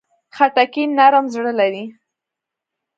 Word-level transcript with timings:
خټکی 0.35 0.83
نرم 0.97 1.25
زړه 1.33 1.51
لري. 1.59 1.83